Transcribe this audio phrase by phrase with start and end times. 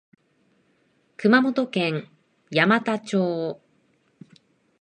[1.17, 2.09] 熊本県
[2.49, 3.61] 山都町